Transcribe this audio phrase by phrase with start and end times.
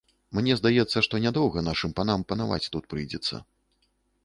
[0.37, 3.35] Мне здаецца, што нядоўга нашым панам панаваць тут прыйдзецца.